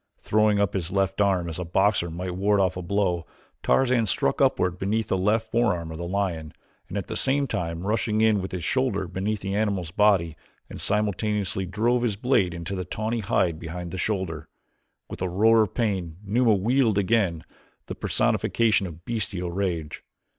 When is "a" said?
1.59-1.63, 2.75-2.81, 15.21-15.29